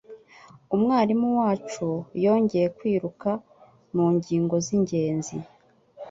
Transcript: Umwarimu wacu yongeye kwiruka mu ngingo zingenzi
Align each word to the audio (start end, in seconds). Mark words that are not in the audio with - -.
Umwarimu 0.75 1.27
wacu 1.39 1.87
yongeye 2.23 2.67
kwiruka 2.77 3.29
mu 3.95 4.05
ngingo 4.15 4.55
zingenzi 4.65 5.35